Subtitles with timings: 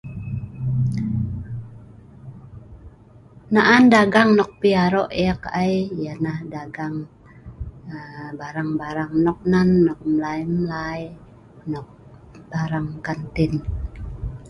[3.53, 6.95] na'an dagang nok pi arok ek ai ialah dagang
[7.95, 11.01] aa barang barang nok nan nok mlai mlai
[11.71, 11.87] nok
[12.51, 13.53] barang kantin